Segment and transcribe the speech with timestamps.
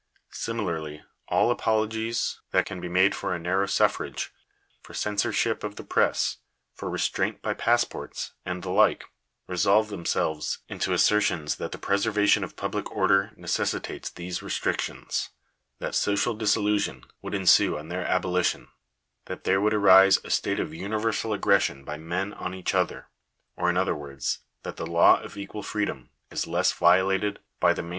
[0.33, 4.33] Similarly, all apologies that can be made for a narrow suffrage,
[4.81, 6.37] for censor ship of the press,
[6.73, 9.03] for restraint by passports, and the like,
[9.45, 15.29] resolve themselves into assertions that the preservation of public order necessitates these restrictions—
[15.79, 18.69] that social dissolution would ensue on their abolition—
[19.27, 23.09] that there would arise a state of uni versal aggression by men on each other—
[23.55, 27.35] or, in other words, that the law of equal freedom is less violated by the
[27.35, 27.89] mainte H h 2 Digitized by VjOOQIC 468 CONCLUSION.